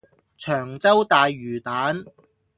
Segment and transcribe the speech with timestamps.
[0.03, 0.03] 長
[0.79, 2.03] 洲大魚蛋